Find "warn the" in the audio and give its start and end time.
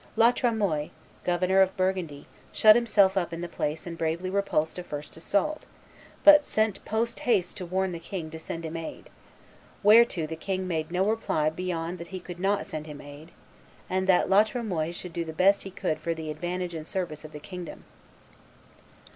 7.67-7.99